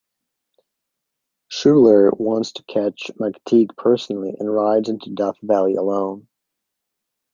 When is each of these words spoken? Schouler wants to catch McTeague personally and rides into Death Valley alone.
Schouler 1.49 2.09
wants 2.17 2.53
to 2.53 2.63
catch 2.63 3.11
McTeague 3.19 3.77
personally 3.77 4.35
and 4.39 4.51
rides 4.51 4.89
into 4.89 5.11
Death 5.11 5.35
Valley 5.43 5.75
alone. 5.75 6.27